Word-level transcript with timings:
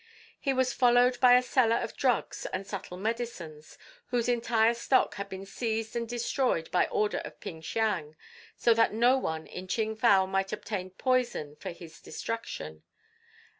He 0.39 0.51
was 0.51 0.73
followed 0.73 1.19
by 1.19 1.35
a 1.37 1.43
seller 1.43 1.75
of 1.77 1.95
drugs 1.95 2.47
and 2.47 2.65
subtle 2.65 2.97
medicines, 2.97 3.77
whose 4.07 4.27
entire 4.27 4.73
stock 4.73 5.13
had 5.13 5.29
been 5.29 5.45
seized 5.45 5.95
and 5.95 6.09
destroyed 6.09 6.71
by 6.71 6.87
order 6.87 7.19
of 7.19 7.39
Ping 7.39 7.61
Siang, 7.61 8.15
so 8.57 8.73
that 8.73 8.95
no 8.95 9.15
one 9.19 9.45
in 9.45 9.67
Ching 9.67 9.95
fow 9.95 10.25
might 10.25 10.51
obtain 10.51 10.89
poison 10.89 11.55
for 11.55 11.69
his 11.69 12.01
destruction. 12.01 12.81